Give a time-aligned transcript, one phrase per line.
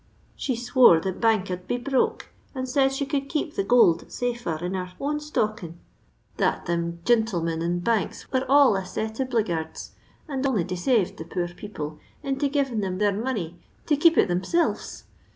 [0.35, 4.57] She swore the bank 'ud be broke, and said she could keep the goold safer
[4.65, 5.77] in her own stockin;
[6.37, 9.91] that thim gintlemin in banks were all a set of blickards,
[10.27, 14.41] and only desaved the poor people into givin them their money to keep it thim
[14.41, 15.03] lelves.